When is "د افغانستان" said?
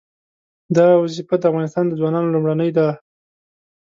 1.39-1.85